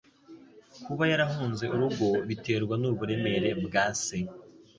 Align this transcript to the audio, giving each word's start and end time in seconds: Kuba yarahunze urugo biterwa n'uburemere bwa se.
Kuba 0.85 1.03
yarahunze 1.11 1.65
urugo 1.75 2.07
biterwa 2.27 2.75
n'uburemere 2.81 3.49
bwa 3.65 3.85
se. 4.03 4.17